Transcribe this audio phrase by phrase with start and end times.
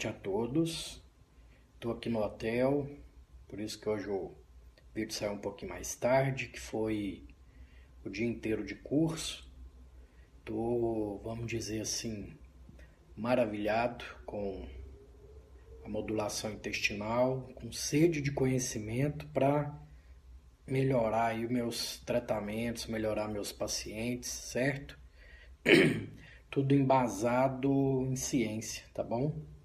[0.00, 1.02] Noite a todos.
[1.74, 2.88] Estou aqui no hotel,
[3.46, 4.34] por isso que hoje o
[4.94, 7.28] vídeo saiu um pouquinho mais tarde, que foi
[8.02, 9.46] o dia inteiro de curso.
[10.38, 12.32] Estou, vamos dizer assim,
[13.14, 14.66] maravilhado com
[15.84, 19.78] a modulação intestinal, com sede de conhecimento para
[20.66, 24.98] melhorar aí meus tratamentos, melhorar meus pacientes, certo?
[26.50, 29.59] Tudo embasado em ciência, tá bom?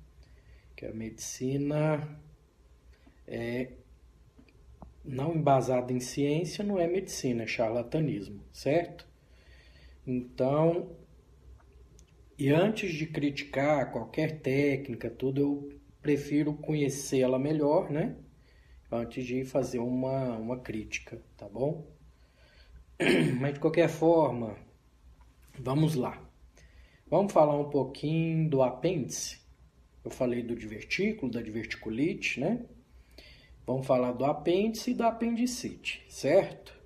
[0.76, 2.20] Que a medicina
[3.28, 3.72] é
[5.06, 9.08] não embasada em ciência não é medicina, é charlatanismo, certo?
[10.06, 10.90] Então,
[12.38, 18.16] e antes de criticar qualquer técnica, tudo, eu prefiro conhecê-la melhor, né?
[18.92, 21.88] Antes de fazer uma, uma crítica, tá bom?
[23.40, 24.58] Mas de qualquer forma,
[25.58, 26.22] vamos lá.
[27.08, 29.45] Vamos falar um pouquinho do apêndice.
[30.06, 32.64] Eu falei do divertículo, da diverticulite, né?
[33.66, 36.80] Vamos falar do apêndice e da apendicite, certo?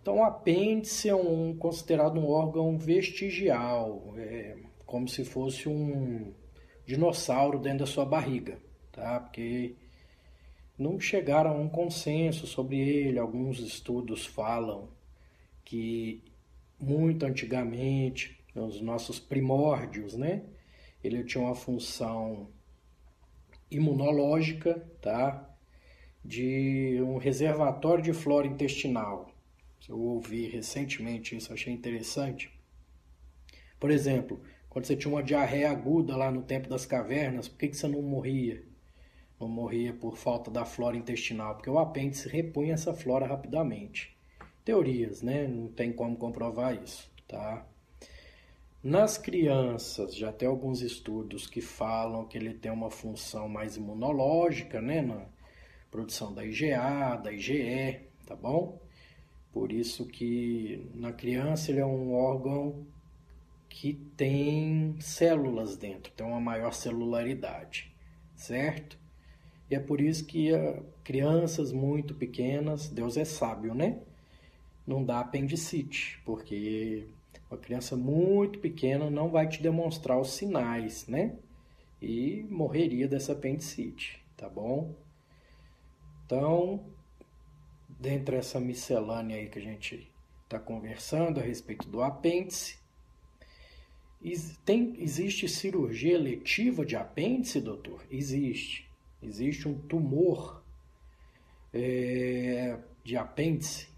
[0.00, 6.32] Então, o apêndice é um, considerado um órgão vestigial, é como se fosse um
[6.86, 8.56] dinossauro dentro da sua barriga,
[8.92, 9.18] tá?
[9.18, 9.74] Porque
[10.78, 13.18] não chegaram a um consenso sobre ele.
[13.18, 14.88] Alguns estudos falam
[15.64, 16.22] que
[16.78, 20.44] muito antigamente, nos nossos primórdios, né?
[21.02, 22.48] Ele tinha uma função
[23.70, 25.48] imunológica, tá?
[26.24, 29.30] De um reservatório de flora intestinal.
[29.88, 32.50] Eu ouvi recentemente isso, achei interessante.
[33.80, 37.68] Por exemplo, quando você tinha uma diarreia aguda lá no tempo das cavernas, por que,
[37.68, 38.62] que você não morria?
[39.40, 44.16] Não morria por falta da flora intestinal, porque o apêndice repunha essa flora rapidamente.
[44.64, 45.48] Teorias, né?
[45.48, 47.66] Não tem como comprovar isso, tá?
[48.82, 54.80] Nas crianças, já tem alguns estudos que falam que ele tem uma função mais imunológica,
[54.80, 55.00] né?
[55.00, 55.24] Na
[55.88, 58.80] produção da IgA, da IgE, tá bom?
[59.52, 62.84] Por isso que na criança ele é um órgão
[63.68, 67.94] que tem células dentro, tem uma maior celularidade,
[68.34, 68.98] certo?
[69.70, 74.00] E é por isso que uh, crianças muito pequenas, Deus é sábio, né?
[74.84, 77.06] Não dá apendicite, porque
[77.52, 81.36] uma criança muito pequena não vai te demonstrar os sinais, né?
[82.00, 84.94] E morreria dessa apendicite, tá bom?
[86.24, 86.82] Então,
[87.88, 90.10] dentre essa miscelânea aí que a gente
[90.44, 92.78] está conversando a respeito do apêndice,
[94.64, 98.02] tem, existe cirurgia letiva de apêndice, doutor?
[98.10, 98.88] Existe.
[99.22, 100.64] Existe um tumor
[101.72, 103.88] é, de apêndice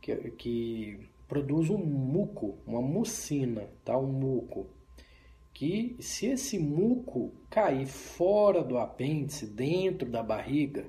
[0.00, 3.96] que, que produz um muco, uma mucina, tá?
[3.98, 4.66] Um muco.
[5.52, 10.86] Que se esse muco cair fora do apêndice, dentro da barriga,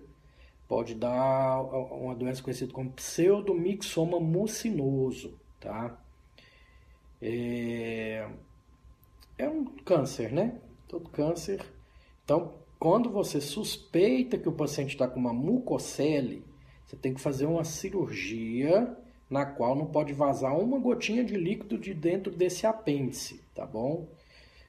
[0.68, 5.98] pode dar uma doença conhecida como pseudomixoma mucinoso, tá?
[7.22, 8.30] É,
[9.38, 10.60] é um câncer, né?
[10.88, 11.62] Todo câncer.
[12.24, 16.44] Então, quando você suspeita que o paciente está com uma mucocele,
[16.86, 18.96] você tem que fazer uma cirurgia
[19.30, 24.08] na qual não pode vazar uma gotinha de líquido de dentro desse apêndice, tá bom?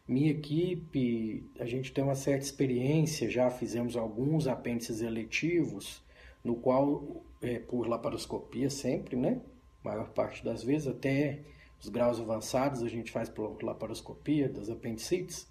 [0.07, 6.03] Minha equipe, a gente tem uma certa experiência, já fizemos alguns apêndices eletivos,
[6.43, 9.41] no qual, é, por laparoscopia sempre, né?
[9.85, 11.41] Maior parte das vezes, até
[11.81, 15.47] os graus avançados a gente faz por laparoscopia das apendicites.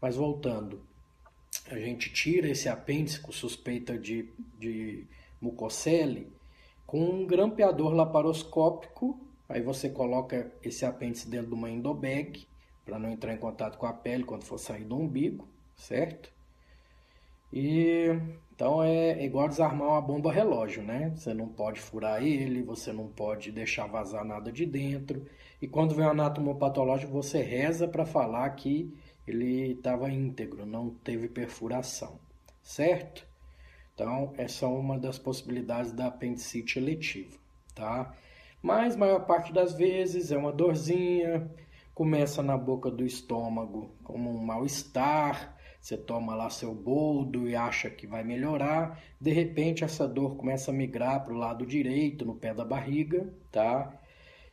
[0.00, 0.82] Mas voltando,
[1.68, 5.06] a gente tira esse apêndice com suspeita de, de
[5.40, 6.30] mucocele
[6.86, 9.20] com um grampeador laparoscópico.
[9.48, 12.46] Aí você coloca esse apêndice dentro de uma endobag
[12.84, 15.46] para não entrar em contato com a pele quando for sair do umbigo,
[15.76, 16.32] certo?
[17.52, 18.06] E
[18.54, 21.12] então é igual desarmar uma bomba relógio, né?
[21.16, 25.26] Você não pode furar ele, você não pode deixar vazar nada de dentro.
[25.60, 28.94] E quando vem o anátomo patológico, você reza para falar que
[29.26, 32.18] ele estava íntegro, não teve perfuração,
[32.62, 33.26] certo?
[33.94, 37.36] Então, essa é uma das possibilidades da apendicite eletiva,
[37.74, 38.14] tá?
[38.62, 41.50] Mas, maior parte das vezes, é uma dorzinha,
[41.94, 47.90] começa na boca do estômago como um mal-estar, você toma lá seu boldo e acha
[47.90, 52.36] que vai melhorar, de repente essa dor começa a migrar para o lado direito, no
[52.36, 53.92] pé da barriga, tá?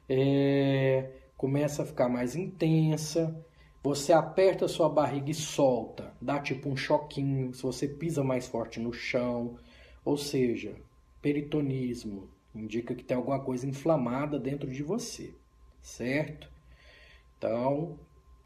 [0.09, 3.45] É, começa a ficar mais intensa,
[3.83, 8.80] você aperta sua barriga e solta, dá tipo um choquinho, se você pisa mais forte
[8.80, 9.57] no chão,
[10.04, 10.75] ou seja,
[11.21, 15.33] peritonismo, indica que tem alguma coisa inflamada dentro de você,
[15.81, 16.50] certo?
[17.38, 17.98] Então,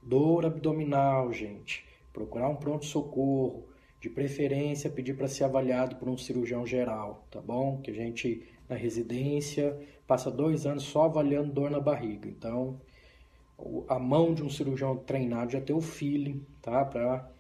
[0.02, 3.68] dor abdominal, gente, procurar um pronto-socorro,
[4.04, 7.80] de preferência pedir para ser avaliado por um cirurgião geral, tá bom?
[7.82, 12.28] Que a gente, na residência, passa dois anos só avaliando dor na barriga.
[12.28, 12.82] Então,
[13.88, 16.84] a mão de um cirurgião treinado já tem o feeling, tá?
[16.84, 17.32] Para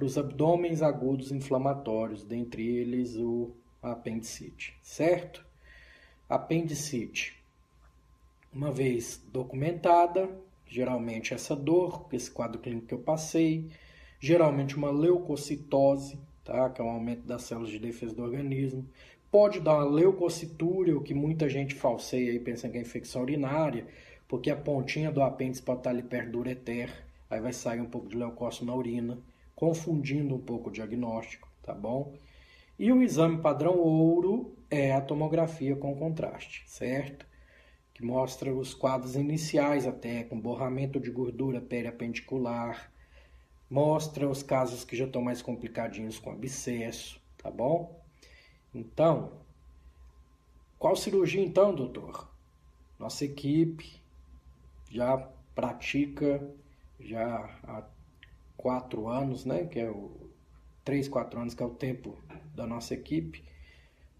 [0.00, 3.50] os abdômenes agudos inflamatórios, dentre eles o
[3.82, 5.44] apendicite, certo?
[6.28, 7.40] Apendicite.
[8.52, 10.28] Uma vez documentada,
[10.66, 13.70] geralmente essa dor, esse quadro clínico que eu passei,
[14.18, 16.70] geralmente uma leucocitose, tá?
[16.70, 18.86] que é um aumento das células de defesa do organismo.
[19.30, 23.86] Pode dar uma leucocitura, o que muita gente falseia e pensa que é infecção urinária,
[24.28, 26.90] porque a pontinha do apêndice pode estar ali perto do ureter,
[27.28, 29.18] aí vai sair um pouco de leucócito na urina,
[29.62, 32.14] confundindo um pouco o diagnóstico, tá bom?
[32.76, 37.24] E o exame padrão ouro é a tomografia com contraste, certo?
[37.94, 42.92] Que mostra os quadros iniciais até, com borramento de gordura periapendicular,
[43.70, 48.02] mostra os casos que já estão mais complicadinhos com abscesso, tá bom?
[48.74, 49.30] Então,
[50.76, 52.28] qual cirurgia então, doutor?
[52.98, 53.92] Nossa equipe
[54.90, 55.18] já
[55.54, 56.52] pratica
[56.98, 57.48] já
[58.62, 59.66] quatro anos, né?
[59.66, 60.30] Que é o
[60.84, 62.16] três, quatro anos que é o tempo
[62.54, 63.44] da nossa equipe.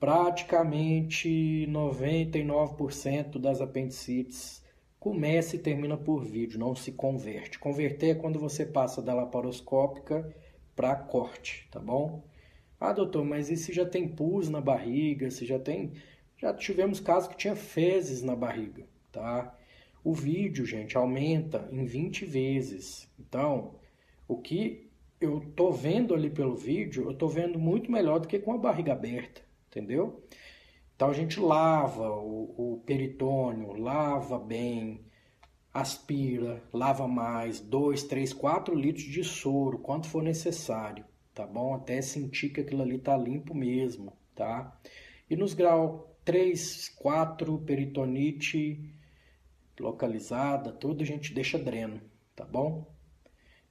[0.00, 4.61] Praticamente 99% das apendicites
[4.99, 7.59] começa e termina por vídeo, não se converte.
[7.59, 10.35] Converter é quando você passa da laparoscópica
[10.75, 12.25] para corte, tá bom?
[12.81, 15.31] Ah, doutor, mas e se já tem pus na barriga?
[15.31, 15.93] Se já tem.
[16.37, 19.56] Já tivemos casos que tinha fezes na barriga, tá?
[20.03, 23.09] O vídeo, gente, aumenta em 20 vezes.
[23.21, 23.77] Então,
[24.32, 24.90] o que
[25.20, 28.58] eu tô vendo ali pelo vídeo, eu tô vendo muito melhor do que com a
[28.58, 30.23] barriga aberta, entendeu?
[30.96, 35.05] Então a gente lava o, o peritônio, lava bem,
[35.73, 41.75] aspira, lava mais, 2, 3, 4 litros de soro, quanto for necessário, tá bom?
[41.75, 44.76] Até sentir que aquilo ali tá limpo mesmo, tá?
[45.31, 48.94] E nos graus 3, 4, peritonite
[49.81, 52.00] localizada, tudo a gente deixa dreno,
[52.37, 52.87] tá bom?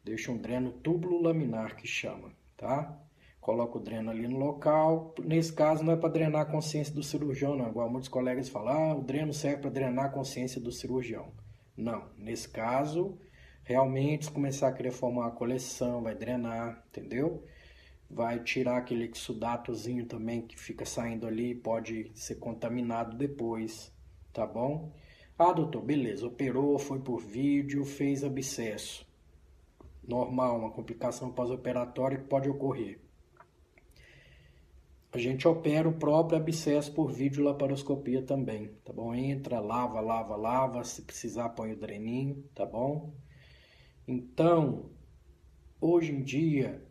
[0.04, 3.00] Deixa um dreno túbulo laminar que chama, tá?
[3.40, 5.14] Coloca o dreno ali no local.
[5.24, 7.70] Nesse caso não é para drenar a consciência do cirurgião, não.
[7.70, 11.32] Igual muitos colegas falam, ah, o dreno serve para drenar a consciência do cirurgião.
[11.78, 13.18] Não, nesse caso,
[13.64, 17.44] realmente se começar a querer formar a coleção, vai drenar, entendeu?
[18.10, 23.92] Vai tirar aquele exudatozinho também que fica saindo ali, pode ser contaminado depois,
[24.34, 24.92] tá bom?
[25.38, 29.10] Ah, doutor, beleza, operou, foi por vídeo, fez abscesso.
[30.04, 33.00] Normal, uma complicação pós-operatória que pode ocorrer.
[35.14, 39.14] A gente opera o próprio abscesso por vídeo laparoscopia também, tá bom?
[39.14, 43.14] Entra, lava, lava, lava, se precisar põe o dreninho, tá bom?
[44.08, 44.90] Então,
[45.82, 46.82] hoje em dia,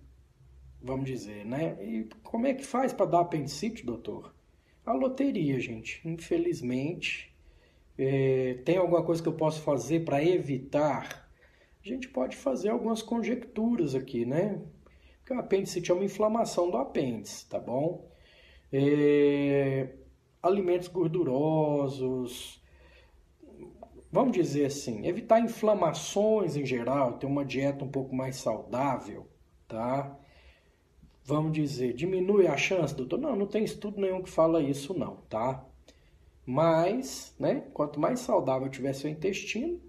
[0.83, 1.83] vamos dizer, né?
[1.83, 4.35] E como é que faz para dar apendicite, doutor?
[4.85, 6.07] A loteria, gente.
[6.07, 7.35] Infelizmente,
[7.97, 11.30] é, tem alguma coisa que eu posso fazer para evitar?
[11.85, 14.61] A gente pode fazer algumas conjecturas aqui, né?
[15.19, 18.11] Porque o apêndice é uma inflamação do apêndice, tá bom?
[18.73, 19.95] É,
[20.43, 22.63] alimentos gordurosos,
[24.13, 29.27] vamos dizer assim, evitar inflamações em geral, ter uma dieta um pouco mais saudável,
[29.67, 30.19] tá?
[31.25, 33.19] Vamos dizer, diminui a chance, doutor?
[33.19, 35.65] Não, não tem estudo nenhum que fala isso não, tá?
[36.45, 39.81] Mas, né, quanto mais saudável tiver seu intestino,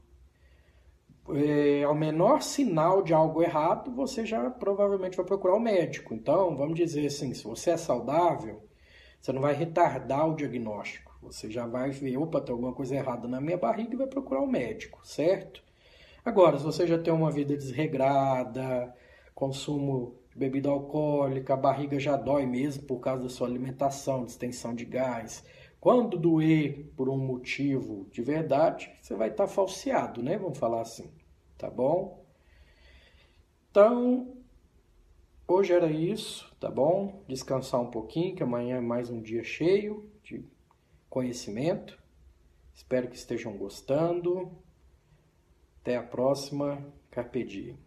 [1.35, 6.13] é, ao menor sinal de algo errado, você já provavelmente vai procurar o médico.
[6.13, 8.61] Então, vamos dizer assim, se você é saudável,
[9.19, 11.15] você não vai retardar o diagnóstico.
[11.21, 14.41] Você já vai ver, opa, tem alguma coisa errada na minha barriga e vai procurar
[14.41, 15.63] o médico, certo?
[16.25, 18.93] Agora, se você já tem uma vida desregrada,
[19.35, 24.73] consumo de bebida alcoólica, a barriga já dói mesmo por causa da sua alimentação, distensão
[24.73, 25.43] de gás.
[25.79, 30.37] Quando doer por um motivo de verdade, você vai estar falseado, né?
[30.37, 31.09] Vamos falar assim,
[31.61, 32.25] tá bom?
[33.69, 34.35] Então,
[35.47, 37.23] hoje era isso, tá bom?
[37.27, 40.43] Descansar um pouquinho, que amanhã é mais um dia cheio de
[41.07, 42.01] conhecimento.
[42.73, 44.51] Espero que estejam gostando.
[45.81, 46.83] Até a próxima.
[47.11, 47.77] Carpe diem.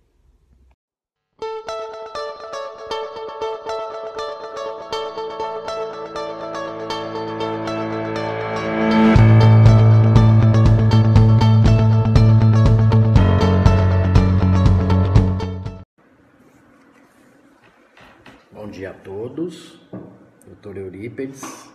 [21.15, 21.71] Eurípedes.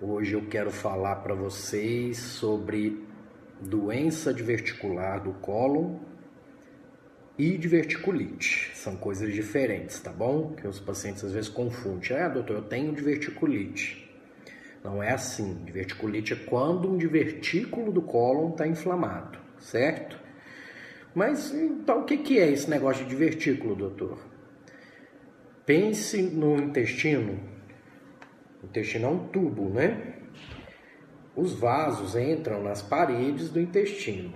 [0.00, 3.02] Hoje eu quero falar para vocês sobre
[3.60, 5.96] doença diverticular do cólon
[7.38, 8.72] e diverticulite.
[8.74, 10.54] São coisas diferentes, tá bom?
[10.54, 12.16] Que os pacientes às vezes confundem.
[12.16, 14.08] Ah, doutor, eu tenho diverticulite.
[14.84, 15.54] Não é assim.
[15.64, 20.18] Diverticulite é quando um divertículo do cólon está inflamado, certo?
[21.14, 24.18] Mas então o que é esse negócio de divertículo, doutor?
[25.64, 27.57] Pense no intestino.
[28.68, 30.14] Intestino é um tubo, né?
[31.34, 34.34] Os vasos entram nas paredes do intestino.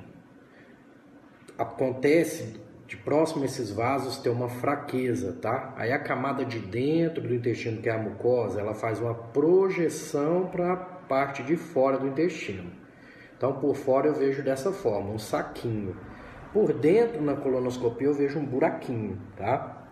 [1.59, 5.75] Acontece de próximo a esses vasos ter uma fraqueza, tá?
[5.77, 10.47] Aí a camada de dentro do intestino, que é a mucosa, ela faz uma projeção
[10.47, 12.73] para a parte de fora do intestino.
[13.37, 15.97] Então, por fora eu vejo dessa forma, um saquinho.
[16.53, 19.91] Por dentro, na colonoscopia, eu vejo um buraquinho, tá?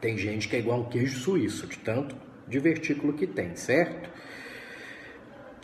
[0.00, 2.14] Tem gente que é igual um queijo suíço, de tanto
[2.52, 4.10] divertículo que tem, certo?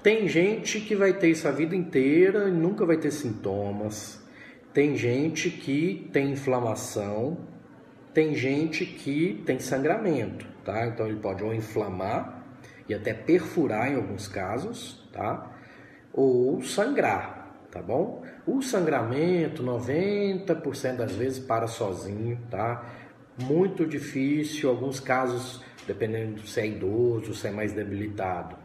[0.03, 4.21] Tem gente que vai ter isso a vida inteira e nunca vai ter sintomas.
[4.73, 7.37] Tem gente que tem inflamação.
[8.15, 10.87] Tem gente que tem sangramento, tá?
[10.87, 12.43] Então ele pode ou inflamar
[12.89, 15.53] e até perfurar em alguns casos, tá?
[16.13, 18.25] Ou sangrar, tá bom?
[18.47, 22.85] O sangramento, 90% das vezes para sozinho, tá?
[23.39, 28.57] Muito difícil, alguns casos, dependendo se é idoso, se é mais debilitado,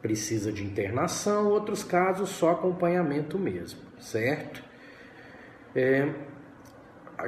[0.00, 4.62] precisa de internação, outros casos só acompanhamento mesmo, certo?
[5.74, 6.08] É,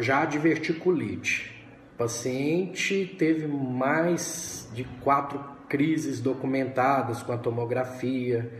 [0.00, 8.50] já a diverticulite, o paciente teve mais de quatro crises documentadas com a tomografia,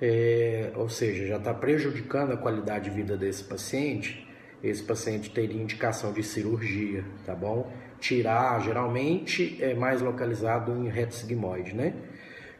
[0.00, 4.27] é, ou seja, já está prejudicando a qualidade de vida desse paciente,
[4.62, 7.72] esse paciente teria indicação de cirurgia, tá bom?
[8.00, 11.94] Tirar, geralmente é mais localizado em reto sigmoide, né?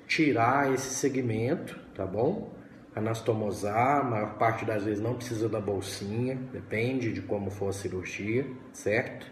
[0.07, 2.52] Tirar esse segmento, tá bom?
[2.95, 7.73] Anastomosar, a maior parte das vezes não precisa da bolsinha, depende de como for a
[7.73, 9.26] cirurgia, certo?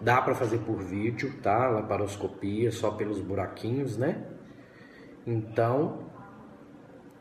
[0.00, 1.68] Dá para fazer por vídeo, tá?
[1.68, 4.24] Laparoscopia, só pelos buraquinhos, né?
[5.26, 6.10] Então,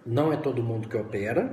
[0.06, 1.52] não é todo mundo que opera,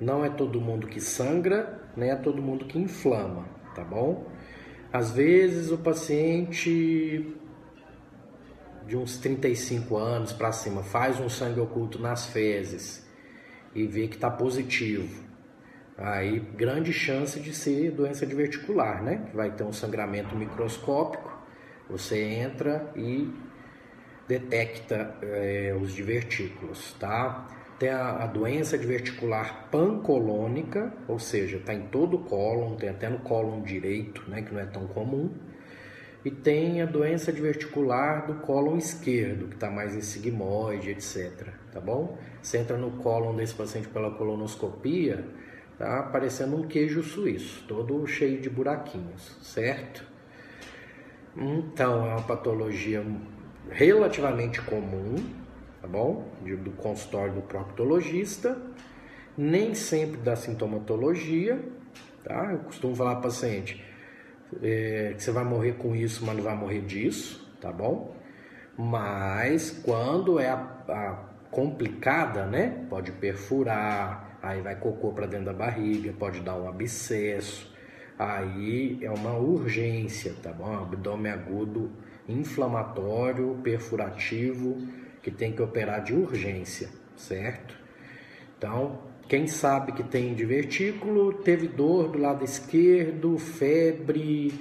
[0.00, 4.26] não é todo mundo que sangra, nem é todo mundo que inflama, tá bom?
[4.92, 7.34] Às vezes o paciente
[8.86, 13.04] de uns 35 anos para cima faz um sangue oculto nas fezes
[13.74, 15.24] e vê que está positivo.
[15.96, 19.28] Aí, grande chance de ser doença diverticular, né?
[19.32, 21.32] Vai ter um sangramento microscópico.
[21.88, 23.32] Você entra e
[24.26, 27.46] detecta é, os divertículos, tá?
[27.88, 33.18] A, a doença diverticular pancolônica, ou seja, está em todo o cólon, tem até no
[33.18, 35.30] cólon direito, né, que não é tão comum.
[36.24, 41.48] E tem a doença diverticular do cólon esquerdo, que está mais em sigmoide, etc.
[41.70, 42.16] Tá bom?
[42.40, 45.24] Você entra no cólon desse paciente pela colonoscopia,
[45.78, 50.04] tá aparecendo um queijo suíço, todo cheio de buraquinhos, certo?
[51.36, 53.04] Então, é uma patologia
[53.70, 55.16] relativamente comum,
[55.94, 56.24] bom?
[56.42, 58.60] Do consultório do proctologista,
[59.38, 61.60] nem sempre da sintomatologia,
[62.24, 62.50] tá?
[62.52, 63.80] Eu costumo falar para paciente
[64.60, 68.14] é, que você vai morrer com isso, mas não vai morrer disso, tá bom?
[68.76, 70.56] Mas quando é a,
[70.88, 71.12] a
[71.50, 72.84] complicada, né?
[72.90, 77.72] Pode perfurar, aí vai cocô para dentro da barriga, pode dar um abscesso,
[78.18, 80.74] aí é uma urgência, tá bom?
[80.74, 81.92] Abdômen agudo
[82.28, 84.78] inflamatório, perfurativo,
[85.24, 87.74] que tem que operar de urgência, certo?
[88.58, 94.52] Então, quem sabe que tem divertículo, teve dor do lado esquerdo, febre,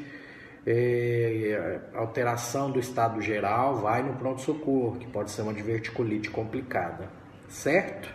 [0.65, 7.09] é, alteração do estado geral, vai no pronto-socorro, que pode ser uma diverticulite complicada,
[7.49, 8.09] certo?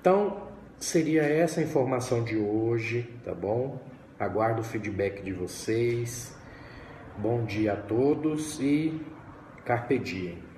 [0.00, 3.82] Então, seria essa a informação de hoje, tá bom?
[4.20, 6.32] Aguardo o feedback de vocês.
[7.18, 9.00] Bom dia a todos e
[9.64, 10.49] carpe diem.